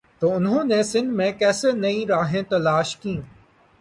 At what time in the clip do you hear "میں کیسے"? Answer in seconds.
1.13-1.71